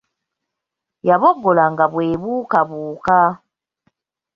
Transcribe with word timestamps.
Yaboggola 1.07 1.63
nga 1.71 1.85
bwebuukabuuka. 1.91 3.19